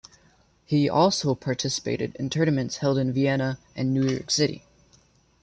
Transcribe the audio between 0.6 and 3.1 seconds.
He also participated in tournaments held